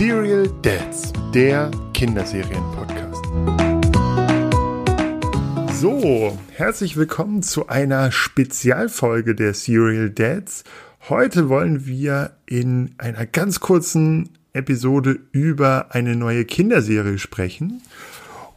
Serial 0.00 0.48
Dads, 0.62 1.12
der 1.34 1.70
Kinderserien-Podcast. 1.92 3.22
So, 5.78 6.38
herzlich 6.54 6.96
willkommen 6.96 7.42
zu 7.42 7.68
einer 7.68 8.10
Spezialfolge 8.10 9.34
der 9.34 9.52
Serial 9.52 10.08
Dads. 10.08 10.64
Heute 11.10 11.50
wollen 11.50 11.84
wir 11.84 12.30
in 12.46 12.94
einer 12.96 13.26
ganz 13.26 13.60
kurzen 13.60 14.30
Episode 14.54 15.18
über 15.32 15.88
eine 15.90 16.16
neue 16.16 16.46
Kinderserie 16.46 17.18
sprechen. 17.18 17.82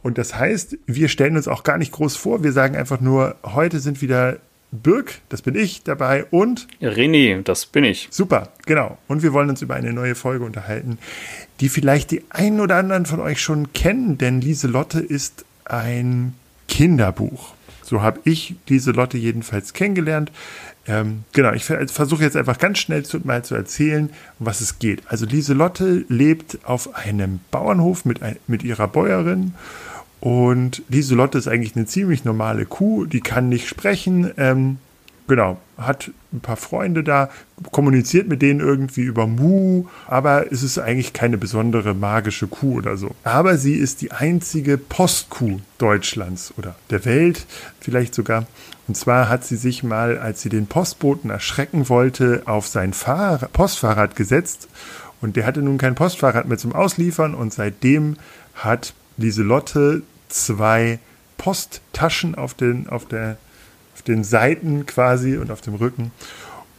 Und 0.02 0.16
das 0.16 0.34
heißt, 0.34 0.78
wir 0.86 1.10
stellen 1.10 1.36
uns 1.36 1.46
auch 1.46 1.62
gar 1.62 1.76
nicht 1.76 1.92
groß 1.92 2.16
vor. 2.16 2.42
Wir 2.42 2.52
sagen 2.52 2.74
einfach 2.74 3.02
nur, 3.02 3.36
heute 3.44 3.80
sind 3.80 4.00
wieder 4.00 4.38
Birk, 4.82 5.20
das 5.28 5.42
bin 5.42 5.54
ich, 5.54 5.82
dabei 5.82 6.24
und 6.24 6.66
René, 6.80 7.42
das 7.42 7.66
bin 7.66 7.84
ich. 7.84 8.08
Super, 8.10 8.48
genau. 8.66 8.98
Und 9.08 9.22
wir 9.22 9.32
wollen 9.32 9.48
uns 9.48 9.62
über 9.62 9.74
eine 9.74 9.92
neue 9.92 10.14
Folge 10.14 10.44
unterhalten, 10.44 10.98
die 11.60 11.68
vielleicht 11.68 12.10
die 12.10 12.24
einen 12.30 12.60
oder 12.60 12.76
anderen 12.76 13.06
von 13.06 13.20
euch 13.20 13.40
schon 13.40 13.72
kennen, 13.72 14.18
denn 14.18 14.40
Lieselotte 14.40 15.00
ist 15.00 15.44
ein 15.64 16.34
Kinderbuch. 16.68 17.54
So 17.82 18.02
habe 18.02 18.20
ich 18.24 18.56
Lieselotte 18.68 19.18
jedenfalls 19.18 19.74
kennengelernt. 19.74 20.32
Ähm, 20.86 21.24
genau, 21.32 21.52
ich 21.52 21.64
versuche 21.64 22.22
jetzt 22.22 22.36
einfach 22.36 22.58
ganz 22.58 22.78
schnell 22.78 23.04
zu, 23.04 23.20
mal 23.24 23.44
zu 23.44 23.54
erzählen, 23.54 24.10
um 24.38 24.46
was 24.46 24.60
es 24.60 24.78
geht. 24.78 25.02
Also 25.06 25.26
Lieselotte 25.26 26.04
lebt 26.08 26.58
auf 26.64 26.94
einem 26.94 27.40
Bauernhof 27.50 28.04
mit, 28.04 28.20
mit 28.46 28.62
ihrer 28.62 28.88
Bäuerin 28.88 29.54
und 30.24 30.82
Lieselotte 30.88 31.36
ist 31.36 31.48
eigentlich 31.48 31.76
eine 31.76 31.84
ziemlich 31.84 32.24
normale 32.24 32.64
Kuh, 32.64 33.04
die 33.04 33.20
kann 33.20 33.50
nicht 33.50 33.68
sprechen. 33.68 34.32
Ähm, 34.38 34.78
genau, 35.28 35.58
hat 35.76 36.12
ein 36.32 36.40
paar 36.40 36.56
Freunde 36.56 37.04
da, 37.04 37.28
kommuniziert 37.72 38.26
mit 38.26 38.40
denen 38.40 38.60
irgendwie 38.60 39.02
über 39.02 39.26
Mu, 39.26 39.84
aber 40.06 40.50
es 40.50 40.62
ist 40.62 40.78
eigentlich 40.78 41.12
keine 41.12 41.36
besondere 41.36 41.92
magische 41.92 42.46
Kuh 42.46 42.78
oder 42.78 42.96
so. 42.96 43.14
Aber 43.22 43.58
sie 43.58 43.74
ist 43.74 44.00
die 44.00 44.12
einzige 44.12 44.78
Postkuh 44.78 45.60
Deutschlands 45.76 46.54
oder 46.56 46.74
der 46.88 47.04
Welt 47.04 47.44
vielleicht 47.80 48.14
sogar. 48.14 48.46
Und 48.88 48.96
zwar 48.96 49.28
hat 49.28 49.44
sie 49.44 49.56
sich 49.56 49.82
mal, 49.82 50.16
als 50.16 50.40
sie 50.40 50.48
den 50.48 50.68
Postboten 50.68 51.28
erschrecken 51.28 51.90
wollte, 51.90 52.44
auf 52.46 52.66
sein 52.66 52.94
Fahr 52.94 53.40
Postfahrrad 53.52 54.16
gesetzt. 54.16 54.68
Und 55.20 55.36
der 55.36 55.44
hatte 55.44 55.60
nun 55.60 55.76
kein 55.76 55.94
Postfahrrad 55.94 56.48
mehr 56.48 56.56
zum 56.56 56.72
Ausliefern 56.72 57.34
und 57.34 57.52
seitdem 57.52 58.16
hat 58.54 58.94
Lieselotte 59.18 60.02
zwei 60.34 60.98
Posttaschen 61.38 62.34
auf 62.34 62.54
den, 62.54 62.88
auf, 62.88 63.06
der, 63.06 63.36
auf 63.94 64.02
den 64.02 64.24
Seiten 64.24 64.86
quasi 64.86 65.36
und 65.36 65.50
auf 65.50 65.60
dem 65.60 65.74
Rücken 65.74 66.10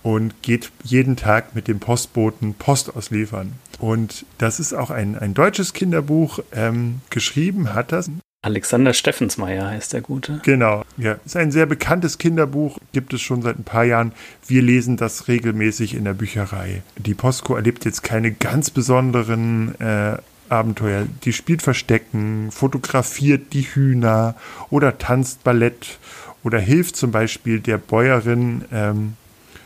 und 0.03 0.41
geht 0.43 0.71
jeden 0.83 1.15
Tag 1.15 1.55
mit 1.55 1.67
dem 1.67 1.79
Postboten 1.79 2.53
Post 2.53 2.95
ausliefern. 2.95 3.53
Und 3.79 4.25
das 4.37 4.59
ist 4.59 4.73
auch 4.73 4.91
ein, 4.91 5.17
ein 5.17 5.33
deutsches 5.33 5.73
Kinderbuch. 5.73 6.39
Ähm, 6.53 7.01
geschrieben 7.09 7.73
hat 7.73 7.91
das. 7.91 8.09
Alexander 8.43 8.93
Steffensmeier 8.93 9.67
heißt 9.67 9.93
der 9.93 10.01
Gute. 10.01 10.39
Genau, 10.43 10.83
ja. 10.97 11.17
Ist 11.25 11.35
ein 11.35 11.51
sehr 11.51 11.65
bekanntes 11.65 12.19
Kinderbuch, 12.19 12.77
gibt 12.93 13.11
es 13.15 13.21
schon 13.21 13.41
seit 13.41 13.57
ein 13.57 13.63
paar 13.63 13.85
Jahren. 13.85 14.11
Wir 14.45 14.61
lesen 14.61 14.97
das 14.97 15.27
regelmäßig 15.27 15.95
in 15.95 16.03
der 16.03 16.13
Bücherei. 16.13 16.83
Die 16.97 17.15
Postco 17.15 17.55
erlebt 17.55 17.85
jetzt 17.85 18.03
keine 18.03 18.31
ganz 18.31 18.69
besonderen 18.69 19.73
äh, 19.81 20.17
Abenteuer. 20.49 21.05
Die 21.23 21.33
spielt 21.33 21.61
Verstecken, 21.61 22.51
fotografiert 22.51 23.53
die 23.53 23.63
Hühner 23.63 24.35
oder 24.69 24.97
tanzt 24.97 25.43
Ballett 25.43 25.99
oder 26.43 26.59
hilft 26.59 26.95
zum 26.95 27.11
Beispiel 27.11 27.59
der 27.59 27.77
Bäuerin 27.77 28.65
ähm, 28.71 29.15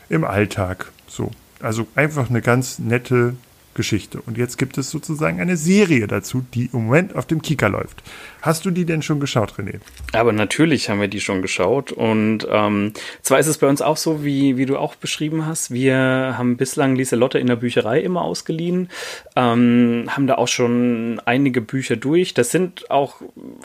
im 0.08 0.24
Alltag. 0.24 0.92
So. 1.06 1.30
Also 1.60 1.86
einfach 1.94 2.30
eine 2.30 2.40
ganz 2.40 2.78
nette 2.78 3.34
Geschichte. 3.80 4.20
Und 4.26 4.36
jetzt 4.36 4.58
gibt 4.58 4.76
es 4.76 4.90
sozusagen 4.90 5.40
eine 5.40 5.56
Serie 5.56 6.06
dazu, 6.06 6.44
die 6.52 6.68
im 6.70 6.84
Moment 6.84 7.16
auf 7.16 7.24
dem 7.24 7.40
Kika 7.40 7.66
läuft. 7.66 8.02
Hast 8.42 8.66
du 8.66 8.70
die 8.70 8.84
denn 8.84 9.00
schon 9.00 9.20
geschaut, 9.20 9.54
René? 9.54 9.80
Aber 10.12 10.32
natürlich 10.32 10.90
haben 10.90 11.00
wir 11.00 11.08
die 11.08 11.20
schon 11.20 11.40
geschaut. 11.40 11.92
Und 11.92 12.46
ähm, 12.50 12.92
zwar 13.22 13.38
ist 13.38 13.46
es 13.46 13.56
bei 13.56 13.66
uns 13.66 13.80
auch 13.80 13.96
so, 13.96 14.22
wie, 14.22 14.58
wie 14.58 14.66
du 14.66 14.76
auch 14.76 14.96
beschrieben 14.96 15.46
hast. 15.46 15.70
Wir 15.70 16.34
haben 16.36 16.58
bislang 16.58 16.94
Lieselotte 16.94 17.38
in 17.38 17.46
der 17.46 17.56
Bücherei 17.56 18.00
immer 18.00 18.20
ausgeliehen, 18.20 18.90
ähm, 19.34 20.04
haben 20.08 20.26
da 20.26 20.34
auch 20.34 20.48
schon 20.48 21.22
einige 21.24 21.62
Bücher 21.62 21.96
durch. 21.96 22.34
Das 22.34 22.50
sind 22.50 22.90
auch 22.90 23.22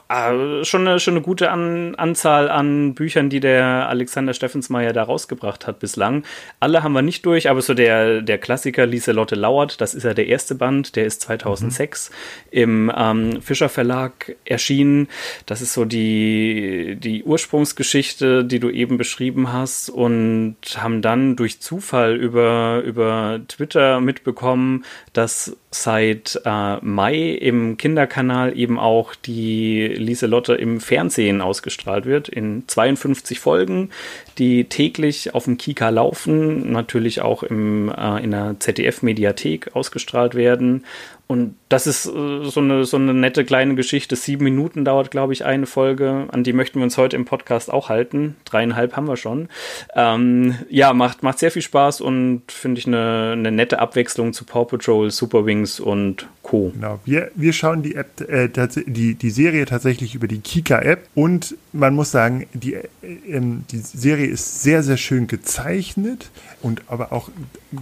äh, 0.07 0.63
schon, 0.63 0.87
eine, 0.87 1.01
schon 1.01 1.15
eine 1.15 1.21
gute 1.21 1.51
an, 1.51 1.95
Anzahl 1.95 2.49
an 2.49 2.95
Büchern, 2.95 3.29
die 3.29 3.41
der 3.41 3.89
Alexander 3.89 4.33
Steffensmeier 4.33 4.93
da 4.93 5.03
rausgebracht 5.03 5.67
hat 5.67 5.79
bislang. 5.79 6.23
Alle 6.61 6.83
haben 6.83 6.93
wir 6.93 7.01
nicht 7.01 7.25
durch, 7.25 7.49
aber 7.49 7.61
so 7.61 7.73
der, 7.73 8.21
der 8.21 8.37
Klassiker 8.37 8.85
Lieselotte 8.85 9.35
lauert, 9.35 9.81
das 9.81 9.93
ist 9.93 10.04
ja 10.05 10.13
der 10.13 10.27
erste 10.27 10.55
Band, 10.55 10.95
der 10.95 11.05
ist 11.05 11.21
2006 11.21 12.09
mhm. 12.09 12.57
im 12.57 12.91
ähm, 12.95 13.41
Fischer 13.41 13.69
Verlag 13.69 14.35
erschienen. 14.45 15.07
Das 15.45 15.61
ist 15.61 15.73
so 15.73 15.85
die, 15.85 16.97
die 16.99 17.23
Ursprungsgeschichte, 17.23 18.45
die 18.45 18.59
du 18.59 18.69
eben 18.69 18.97
beschrieben 18.97 19.51
hast 19.51 19.89
und 19.89 20.55
haben 20.77 21.01
dann 21.01 21.35
durch 21.35 21.59
Zufall 21.59 22.15
über, 22.15 22.81
über 22.85 23.41
Twitter 23.47 23.99
mitbekommen, 23.99 24.85
dass 25.13 25.57
seit 25.71 26.41
äh, 26.45 26.77
Mai 26.77 27.31
im 27.31 27.77
Kinderkanal 27.77 28.57
eben 28.57 28.79
auch 28.79 29.13
die 29.13 29.87
Lieselotte 29.87 30.55
im 30.55 30.79
Fernsehen 30.79 31.41
ausgestrahlt 31.41 32.05
wird, 32.05 32.29
in 32.29 32.63
52 32.67 33.39
Folgen, 33.39 33.89
die 34.37 34.65
täglich 34.65 35.33
auf 35.33 35.45
dem 35.45 35.57
Kika 35.57 35.89
laufen, 35.89 36.71
natürlich 36.71 37.21
auch 37.21 37.43
im, 37.43 37.89
äh, 37.89 38.23
in 38.23 38.31
der 38.31 38.55
ZDF-Mediathek 38.59 39.71
ausgestrahlt 39.85 40.35
werden 40.35 40.83
und 41.27 41.55
das 41.69 41.87
ist 41.87 42.05
äh, 42.05 42.43
so, 42.43 42.59
eine, 42.59 42.85
so 42.85 42.97
eine 42.97 43.13
nette 43.13 43.45
kleine 43.45 43.73
Geschichte. 43.73 44.15
Sieben 44.15 44.43
Minuten 44.43 44.85
dauert, 44.85 45.09
glaube 45.09 45.33
ich, 45.33 45.43
eine 45.43 45.65
Folge. 45.65 46.27
An 46.31 46.43
die 46.43 46.53
möchten 46.53 46.79
wir 46.79 46.83
uns 46.83 46.99
heute 46.99 47.15
im 47.15 47.25
Podcast 47.25 47.73
auch 47.73 47.89
halten. 47.89 48.35
Dreieinhalb 48.45 48.95
haben 48.95 49.07
wir 49.07 49.17
schon. 49.17 49.49
Ähm, 49.95 50.55
ja, 50.69 50.93
macht, 50.93 51.23
macht 51.23 51.39
sehr 51.39 51.49
viel 51.49 51.63
Spaß 51.63 52.01
und 52.01 52.43
finde 52.47 52.79
ich 52.79 52.85
eine, 52.85 53.31
eine 53.33 53.51
nette 53.51 53.79
Abwechslung 53.79 54.33
zu 54.33 54.45
Paw 54.45 54.65
Patrol, 54.65 55.09
Super 55.09 55.47
Wings 55.47 55.79
und 55.79 56.27
Co. 56.43 56.71
Genau. 56.75 56.99
Wir, 57.05 57.31
wir 57.33 57.53
schauen 57.53 57.81
die 57.81 57.95
App, 57.95 58.21
äh, 58.21 58.47
die, 58.85 59.15
die 59.15 59.29
Serie 59.31 59.65
tatsächlich 59.65 60.13
über 60.13 60.27
die 60.27 60.41
Kika-App 60.41 61.07
und 61.15 61.55
man 61.73 61.95
muss 61.95 62.11
sagen, 62.11 62.45
die, 62.53 62.75
äh, 62.75 62.83
die 63.01 63.79
Serie 63.79 64.27
ist 64.27 64.61
sehr, 64.61 64.83
sehr 64.83 64.97
schön 64.97 65.25
gezeichnet 65.25 66.29
und 66.61 66.83
aber 66.87 67.11
auch 67.11 67.29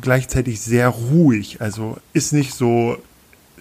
gleichzeitig 0.01 0.61
sehr 0.61 0.87
ruhig. 0.87 1.57
Also 1.59 1.97
ist 2.13 2.31
nicht 2.31 2.53
so 2.53 2.97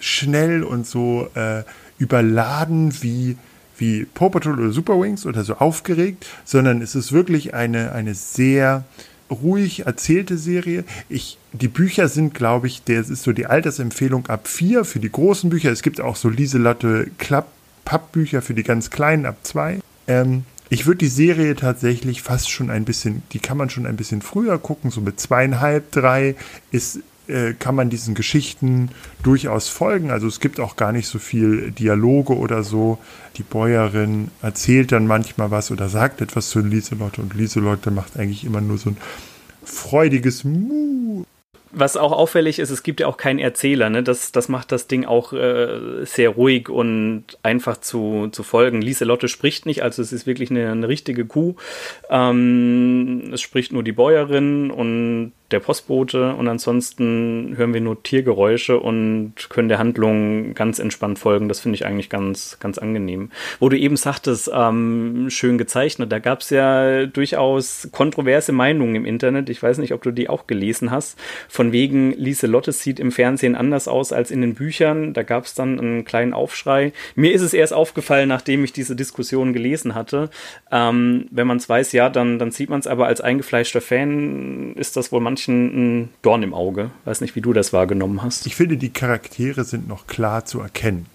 schnell 0.03 0.63
und 0.63 0.85
so 0.85 1.29
äh, 1.35 1.63
überladen 1.97 2.93
wie, 3.01 3.37
wie 3.77 4.05
Paw 4.05 4.29
Patrol 4.29 4.59
oder 4.59 4.71
Super 4.71 4.99
Wings 4.99 5.25
oder 5.25 5.43
so 5.43 5.55
aufgeregt, 5.55 6.25
sondern 6.43 6.81
es 6.81 6.95
ist 6.95 7.11
wirklich 7.11 7.53
eine, 7.53 7.93
eine 7.93 8.13
sehr 8.13 8.83
ruhig 9.31 9.85
erzählte 9.85 10.37
Serie. 10.37 10.83
Ich, 11.09 11.37
die 11.53 11.69
Bücher 11.69 12.09
sind, 12.09 12.33
glaube 12.33 12.67
ich, 12.67 12.83
das 12.83 13.09
ist 13.09 13.23
so 13.23 13.31
die 13.31 13.45
Altersempfehlung 13.45 14.27
ab 14.27 14.47
vier 14.47 14.85
für 14.85 14.99
die 14.99 15.11
großen 15.11 15.49
Bücher. 15.49 15.71
Es 15.71 15.81
gibt 15.81 16.01
auch 16.01 16.17
so 16.17 16.29
Lieselotte 16.29 17.07
Klapp 17.17 17.47
Pappbücher 17.85 18.41
für 18.41 18.53
die 18.53 18.63
ganz 18.63 18.89
kleinen 18.89 19.25
ab 19.25 19.37
zwei. 19.43 19.79
Ähm, 20.07 20.43
ich 20.69 20.85
würde 20.85 20.99
die 20.99 21.07
Serie 21.07 21.55
tatsächlich 21.55 22.21
fast 22.21 22.49
schon 22.49 22.69
ein 22.69 22.85
bisschen, 22.85 23.23
die 23.31 23.39
kann 23.39 23.57
man 23.57 23.69
schon 23.69 23.85
ein 23.85 23.97
bisschen 23.97 24.21
früher 24.21 24.57
gucken, 24.57 24.89
so 24.89 25.01
mit 25.01 25.19
zweieinhalb, 25.19 25.91
drei 25.91 26.35
ist 26.71 26.99
äh, 27.27 27.53
kann 27.53 27.75
man 27.75 27.89
diesen 27.89 28.15
Geschichten 28.15 28.89
durchaus 29.21 29.69
folgen. 29.69 30.11
Also 30.11 30.27
es 30.27 30.39
gibt 30.39 30.59
auch 30.59 30.75
gar 30.75 30.91
nicht 30.91 31.07
so 31.07 31.19
viel 31.19 31.71
Dialoge 31.71 32.35
oder 32.37 32.63
so. 32.63 32.97
Die 33.37 33.43
Bäuerin 33.43 34.29
erzählt 34.41 34.91
dann 34.91 35.07
manchmal 35.07 35.51
was 35.51 35.71
oder 35.71 35.89
sagt 35.89 36.21
etwas 36.21 36.49
zu 36.49 36.59
Lieselotte 36.59 37.21
und 37.21 37.33
Lieselotte 37.33 37.91
macht 37.91 38.17
eigentlich 38.17 38.43
immer 38.43 38.61
nur 38.61 38.77
so 38.77 38.91
ein 38.91 38.97
freudiges 39.63 40.43
Mu 40.43 41.23
was 41.73 41.97
auch 41.97 42.11
auffällig 42.11 42.59
ist, 42.59 42.69
es 42.69 42.83
gibt 42.83 42.99
ja 42.99 43.07
auch 43.07 43.17
keinen 43.17 43.39
Erzähler. 43.39 43.89
Ne? 43.89 44.03
Das, 44.03 44.31
das 44.31 44.47
macht 44.47 44.71
das 44.71 44.87
Ding 44.87 45.05
auch 45.05 45.33
äh, 45.33 46.05
sehr 46.05 46.29
ruhig 46.29 46.69
und 46.69 47.25
einfach 47.41 47.77
zu, 47.77 48.29
zu 48.31 48.43
folgen. 48.43 48.81
Lieselotte 48.81 49.27
spricht 49.27 49.65
nicht, 49.65 49.81
also 49.81 50.01
es 50.01 50.13
ist 50.13 50.27
wirklich 50.27 50.51
eine, 50.51 50.71
eine 50.71 50.87
richtige 50.87 51.25
Kuh. 51.25 51.55
Ähm, 52.09 53.31
es 53.33 53.41
spricht 53.41 53.71
nur 53.71 53.83
die 53.83 53.91
Bäuerin 53.91 54.69
und 54.69 55.33
der 55.53 55.59
Postbote 55.59 56.33
und 56.35 56.47
ansonsten 56.47 57.53
hören 57.55 57.73
wir 57.73 57.81
nur 57.81 58.01
Tiergeräusche 58.03 58.79
und 58.79 59.33
können 59.49 59.69
der 59.69 59.79
Handlung 59.79 60.53
ganz 60.55 60.79
entspannt 60.79 61.19
folgen. 61.19 61.47
Das 61.47 61.59
finde 61.59 61.75
ich 61.75 61.85
eigentlich 61.85 62.09
ganz, 62.09 62.57
ganz 62.59 62.77
angenehm. 62.77 63.29
Wo 63.59 63.69
du 63.69 63.77
eben 63.77 63.95
sagtest, 63.95 64.51
ähm, 64.53 65.27
schön 65.29 65.57
gezeichnet, 65.57 66.11
da 66.11 66.19
gab 66.19 66.41
es 66.41 66.49
ja 66.49 67.05
durchaus 67.05 67.87
kontroverse 67.91 68.51
Meinungen 68.51 68.95
im 68.95 69.05
Internet. 69.05 69.49
Ich 69.49 69.61
weiß 69.61 69.77
nicht, 69.77 69.93
ob 69.93 70.01
du 70.01 70.11
die 70.11 70.27
auch 70.27 70.47
gelesen 70.47 70.91
hast. 70.91 71.17
Von 71.47 71.71
wegen, 71.71 72.11
Lieselotte 72.13 72.71
sieht 72.71 72.99
im 72.99 73.11
Fernsehen 73.11 73.55
anders 73.55 73.87
aus 73.87 74.11
als 74.11 74.31
in 74.31 74.41
den 74.41 74.55
Büchern. 74.55 75.13
Da 75.13 75.23
gab 75.23 75.45
es 75.45 75.53
dann 75.53 75.79
einen 75.79 76.05
kleinen 76.05 76.33
Aufschrei. 76.33 76.93
Mir 77.15 77.33
ist 77.33 77.41
es 77.41 77.53
erst 77.53 77.73
aufgefallen, 77.73 78.27
nachdem 78.27 78.63
ich 78.63 78.73
diese 78.73 78.95
Diskussion 78.95 79.53
gelesen 79.53 79.93
hatte. 79.93 80.31
Ähm, 80.71 81.27
wenn 81.29 81.47
man 81.47 81.57
es 81.57 81.69
weiß, 81.69 81.91
ja, 81.91 82.09
dann, 82.09 82.39
dann 82.39 82.51
sieht 82.51 82.69
man 82.71 82.79
es, 82.79 82.87
aber 82.87 83.05
als 83.05 83.21
eingefleischter 83.21 83.81
Fan 83.81 84.73
ist 84.75 84.97
das 84.97 85.11
wohl 85.11 85.21
manchmal 85.21 85.42
manchen 85.47 86.03
ein 86.03 86.09
Dorn 86.21 86.43
im 86.43 86.53
Auge. 86.53 86.91
Weiß 87.05 87.21
nicht, 87.21 87.35
wie 87.35 87.41
du 87.41 87.53
das 87.53 87.73
wahrgenommen 87.73 88.21
hast. 88.21 88.45
Ich 88.45 88.55
finde, 88.55 88.77
die 88.77 88.91
Charaktere 88.91 89.63
sind 89.63 89.87
noch 89.87 90.07
klar 90.07 90.45
zu 90.45 90.59
erkennen. 90.59 91.05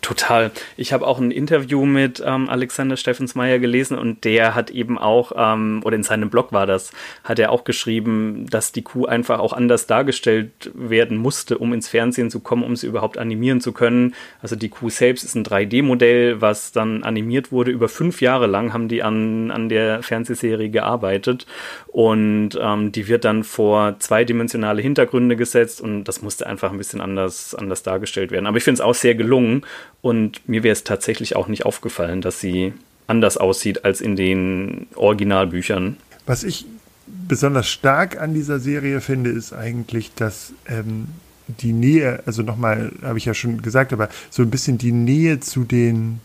Total. 0.00 0.52
Ich 0.76 0.92
habe 0.92 1.06
auch 1.06 1.18
ein 1.18 1.30
Interview 1.30 1.84
mit 1.84 2.22
ähm, 2.24 2.48
Alexander 2.48 2.96
Steffensmeier 2.96 3.58
gelesen 3.58 3.98
und 3.98 4.24
der 4.24 4.54
hat 4.54 4.70
eben 4.70 4.96
auch, 4.96 5.32
ähm, 5.36 5.80
oder 5.84 5.96
in 5.96 6.02
seinem 6.02 6.30
Blog 6.30 6.52
war 6.52 6.66
das, 6.66 6.92
hat 7.24 7.38
er 7.38 7.50
auch 7.50 7.64
geschrieben, 7.64 8.46
dass 8.48 8.70
die 8.70 8.82
Kuh 8.82 9.06
einfach 9.06 9.40
auch 9.40 9.52
anders 9.52 9.86
dargestellt 9.86 10.70
werden 10.74 11.16
musste, 11.16 11.58
um 11.58 11.72
ins 11.72 11.88
Fernsehen 11.88 12.30
zu 12.30 12.40
kommen, 12.40 12.62
um 12.62 12.76
sie 12.76 12.86
überhaupt 12.86 13.18
animieren 13.18 13.60
zu 13.60 13.72
können. 13.72 14.14
Also 14.40 14.56
die 14.56 14.68
Kuh 14.68 14.88
selbst 14.88 15.24
ist 15.24 15.34
ein 15.34 15.44
3D-Modell, 15.44 16.40
was 16.40 16.70
dann 16.70 17.02
animiert 17.02 17.50
wurde. 17.50 17.70
Über 17.72 17.88
fünf 17.88 18.20
Jahre 18.20 18.46
lang 18.46 18.72
haben 18.72 18.88
die 18.88 19.02
an, 19.02 19.50
an 19.50 19.68
der 19.68 20.02
Fernsehserie 20.02 20.70
gearbeitet 20.70 21.46
und 21.88 22.50
ähm, 22.60 22.92
die 22.92 23.08
wird 23.08 23.24
dann 23.24 23.42
vor 23.42 23.96
zweidimensionale 23.98 24.80
Hintergründe 24.80 25.34
gesetzt 25.34 25.80
und 25.80 26.04
das 26.04 26.22
musste 26.22 26.46
einfach 26.46 26.70
ein 26.70 26.78
bisschen 26.78 27.00
anders, 27.00 27.54
anders 27.54 27.82
dargestellt 27.82 28.30
werden. 28.30 28.46
Aber 28.46 28.58
ich 28.58 28.64
finde 28.64 28.80
es 28.80 28.80
auch 28.80 28.94
sehr 28.94 29.16
gelungen 29.16 29.64
und 30.00 30.48
mir 30.48 30.62
wäre 30.62 30.72
es 30.72 30.84
tatsächlich 30.84 31.36
auch 31.36 31.48
nicht 31.48 31.66
aufgefallen, 31.66 32.20
dass 32.20 32.40
sie 32.40 32.72
anders 33.06 33.36
aussieht 33.36 33.84
als 33.84 34.00
in 34.00 34.16
den 34.16 34.86
Originalbüchern. 34.94 35.96
Was 36.26 36.44
ich 36.44 36.66
besonders 37.06 37.68
stark 37.68 38.20
an 38.20 38.34
dieser 38.34 38.60
Serie 38.60 39.00
finde, 39.00 39.30
ist 39.30 39.52
eigentlich, 39.52 40.14
dass 40.14 40.52
ähm, 40.66 41.08
die 41.48 41.72
Nähe, 41.72 42.22
also 42.26 42.42
nochmal, 42.42 42.92
habe 43.02 43.18
ich 43.18 43.24
ja 43.24 43.34
schon 43.34 43.62
gesagt, 43.62 43.92
aber 43.92 44.08
so 44.30 44.42
ein 44.42 44.50
bisschen 44.50 44.78
die 44.78 44.92
Nähe 44.92 45.40
zu 45.40 45.64
den, 45.64 46.20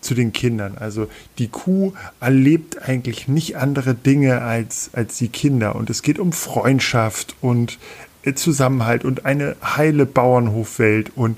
zu 0.00 0.14
den 0.14 0.32
Kindern. 0.32 0.76
Also 0.78 1.08
die 1.38 1.48
Kuh 1.48 1.92
erlebt 2.20 2.80
eigentlich 2.88 3.26
nicht 3.26 3.56
andere 3.56 3.94
Dinge 3.94 4.42
als, 4.42 4.90
als 4.92 5.18
die 5.18 5.28
Kinder. 5.28 5.74
Und 5.74 5.90
es 5.90 6.02
geht 6.02 6.20
um 6.20 6.32
Freundschaft 6.32 7.34
und 7.40 7.78
äh, 8.22 8.34
Zusammenhalt 8.34 9.04
und 9.04 9.26
eine 9.26 9.56
heile 9.62 10.06
Bauernhofwelt. 10.06 11.10
Und 11.16 11.36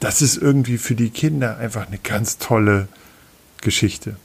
das 0.00 0.22
ist 0.22 0.36
irgendwie 0.38 0.78
für 0.78 0.94
die 0.94 1.10
Kinder 1.10 1.58
einfach 1.58 1.86
eine 1.86 1.98
ganz 1.98 2.38
tolle 2.38 2.88
Geschichte. 3.60 4.16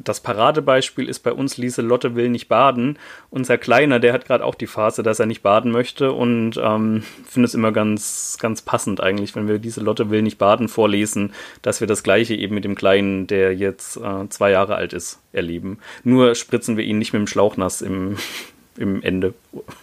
Das 0.00 0.20
Paradebeispiel 0.20 1.08
ist 1.08 1.24
bei 1.24 1.32
uns 1.32 1.56
Lieselotte 1.56 2.14
will 2.14 2.28
nicht 2.28 2.46
baden. 2.46 3.00
Unser 3.30 3.58
Kleiner, 3.58 3.98
der 3.98 4.12
hat 4.12 4.26
gerade 4.26 4.44
auch 4.44 4.54
die 4.54 4.68
Phase, 4.68 5.02
dass 5.02 5.18
er 5.18 5.26
nicht 5.26 5.42
baden 5.42 5.72
möchte 5.72 6.12
und 6.12 6.52
ähm, 6.56 7.02
finde 7.28 7.46
es 7.46 7.54
immer 7.54 7.72
ganz, 7.72 8.36
ganz 8.40 8.62
passend 8.62 9.00
eigentlich, 9.00 9.34
wenn 9.34 9.48
wir 9.48 9.58
Lieselotte 9.58 10.08
will 10.08 10.22
nicht 10.22 10.38
baden 10.38 10.68
vorlesen, 10.68 11.32
dass 11.62 11.80
wir 11.80 11.88
das 11.88 12.04
Gleiche 12.04 12.36
eben 12.36 12.54
mit 12.54 12.64
dem 12.64 12.76
Kleinen, 12.76 13.26
der 13.26 13.56
jetzt 13.56 13.96
äh, 13.96 14.28
zwei 14.28 14.52
Jahre 14.52 14.76
alt 14.76 14.92
ist, 14.92 15.18
erleben. 15.32 15.78
Nur 16.04 16.36
spritzen 16.36 16.76
wir 16.76 16.84
ihn 16.84 16.98
nicht 16.98 17.12
mit 17.12 17.18
dem 17.18 17.26
Schlauchnass 17.26 17.82
im, 17.82 18.18
im 18.76 19.02
Ende 19.02 19.34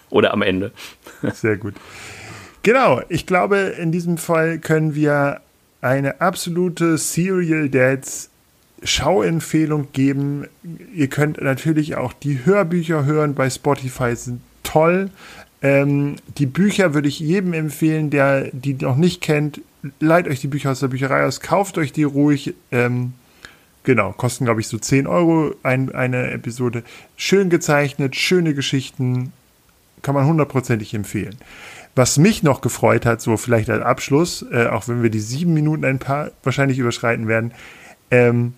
oder 0.09 0.31
am 0.31 0.41
Ende. 0.41 0.71
Sehr 1.33 1.57
gut. 1.57 1.73
Genau, 2.65 2.99
ich 3.09 3.27
glaube, 3.27 3.57
in 3.79 3.91
diesem 3.91 4.17
Fall 4.17 4.57
können 4.57 4.95
wir 4.95 5.41
eine 5.81 6.19
absolute 6.19 6.97
Serial 6.97 7.69
Dads 7.69 8.31
Schauempfehlung 8.81 9.89
geben. 9.93 10.47
Ihr 10.91 11.07
könnt 11.07 11.39
natürlich 11.39 11.95
auch 11.95 12.11
die 12.11 12.43
Hörbücher 12.43 13.05
hören 13.05 13.35
bei 13.35 13.51
Spotify, 13.51 14.15
sind 14.15 14.41
toll. 14.63 15.11
Ähm, 15.61 16.15
die 16.39 16.47
Bücher 16.47 16.95
würde 16.95 17.07
ich 17.07 17.19
jedem 17.19 17.53
empfehlen, 17.53 18.09
der 18.09 18.49
die 18.51 18.73
noch 18.73 18.97
nicht 18.97 19.21
kennt. 19.21 19.61
Leiht 19.99 20.27
euch 20.27 20.41
die 20.41 20.47
Bücher 20.47 20.71
aus 20.71 20.79
der 20.79 20.87
Bücherei 20.87 21.23
aus, 21.23 21.41
kauft 21.41 21.77
euch 21.77 21.93
die 21.93 22.01
ruhig. 22.01 22.55
Ähm, 22.71 23.13
genau, 23.83 24.11
kosten, 24.11 24.45
glaube 24.45 24.61
ich, 24.61 24.67
so 24.67 24.79
10 24.79 25.05
Euro 25.05 25.53
ein, 25.61 25.93
eine 25.93 26.31
Episode. 26.31 26.81
Schön 27.15 27.51
gezeichnet, 27.51 28.15
schöne 28.15 28.55
Geschichten, 28.55 29.33
kann 30.01 30.15
man 30.15 30.25
hundertprozentig 30.25 30.93
empfehlen. 30.93 31.35
Was 31.95 32.17
mich 32.17 32.43
noch 32.43 32.61
gefreut 32.61 33.05
hat, 33.05 33.21
so 33.21 33.37
vielleicht 33.37 33.69
als 33.69 33.83
Abschluss, 33.83 34.45
äh, 34.51 34.67
auch 34.67 34.87
wenn 34.87 35.01
wir 35.01 35.09
die 35.09 35.19
sieben 35.19 35.53
Minuten 35.53 35.85
ein 35.85 35.99
paar 35.99 36.31
wahrscheinlich 36.43 36.77
überschreiten 36.77 37.27
werden, 37.27 37.53
ähm, 38.11 38.53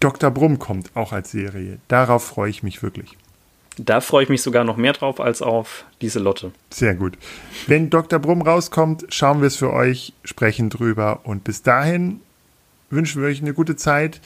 Dr. 0.00 0.30
Brumm 0.30 0.58
kommt 0.58 0.96
auch 0.96 1.12
als 1.12 1.30
Serie. 1.30 1.78
Darauf 1.88 2.24
freue 2.24 2.48
ich 2.48 2.62
mich 2.62 2.82
wirklich. 2.82 3.16
Da 3.76 4.00
freue 4.00 4.24
ich 4.24 4.28
mich 4.28 4.42
sogar 4.42 4.64
noch 4.64 4.76
mehr 4.76 4.94
drauf 4.94 5.20
als 5.20 5.42
auf 5.42 5.84
diese 6.00 6.18
Lotte. 6.18 6.52
Sehr 6.70 6.94
gut. 6.94 7.16
Wenn 7.66 7.90
Dr. 7.90 8.18
Brumm 8.18 8.42
rauskommt, 8.42 9.06
schauen 9.10 9.40
wir 9.40 9.46
es 9.46 9.56
für 9.56 9.72
euch, 9.72 10.14
sprechen 10.24 10.70
drüber 10.70 11.20
und 11.24 11.44
bis 11.44 11.62
dahin 11.62 12.20
wünschen 12.90 13.22
wir 13.22 13.28
euch 13.28 13.40
eine 13.40 13.54
gute 13.54 13.76
Zeit. 13.76 14.20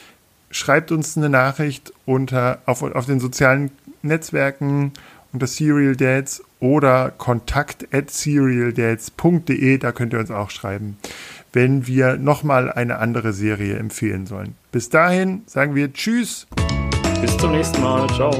Schreibt 0.50 0.92
uns 0.92 1.16
eine 1.16 1.28
Nachricht 1.28 1.92
unter, 2.06 2.62
auf, 2.66 2.82
auf 2.82 3.06
den 3.06 3.20
sozialen 3.20 3.70
Netzwerken 4.02 4.92
unter 5.34 5.46
Serial 5.46 5.96
Dads 5.96 6.42
oder 6.60 7.10
kontakt 7.10 7.88
at 7.92 8.10
serialdads.de, 8.10 9.78
da 9.78 9.92
könnt 9.92 10.14
ihr 10.14 10.20
uns 10.20 10.30
auch 10.30 10.50
schreiben, 10.50 10.96
wenn 11.52 11.86
wir 11.86 12.16
nochmal 12.16 12.72
eine 12.72 12.98
andere 12.98 13.32
Serie 13.32 13.76
empfehlen 13.76 14.26
sollen. 14.26 14.54
Bis 14.72 14.88
dahin 14.88 15.42
sagen 15.46 15.74
wir 15.74 15.92
Tschüss. 15.92 16.46
Bis 17.20 17.36
zum 17.36 17.52
nächsten 17.52 17.82
Mal. 17.82 18.08
Ciao. 18.08 18.30